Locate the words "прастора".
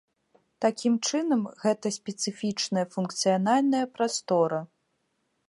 3.99-4.65